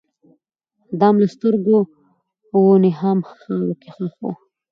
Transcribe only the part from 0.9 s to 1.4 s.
دام له